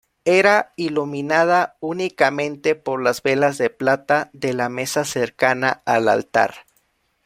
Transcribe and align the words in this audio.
Era 0.25 0.73
iluminada 0.77 1.77
únicamente 1.79 2.73
por 2.73 3.03
las 3.03 3.21
velas 3.21 3.59
de 3.59 3.69
plata 3.69 4.31
de 4.33 4.51
la 4.53 4.67
mesa 4.67 5.05
cercana 5.05 5.83
al 5.85 6.07
altar. 6.09 6.55